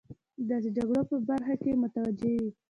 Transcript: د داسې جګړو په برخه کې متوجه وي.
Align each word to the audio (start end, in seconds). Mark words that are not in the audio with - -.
د 0.39 0.41
داسې 0.49 0.69
جګړو 0.77 1.01
په 1.09 1.15
برخه 1.29 1.55
کې 1.61 1.79
متوجه 1.83 2.29
وي. 2.37 2.49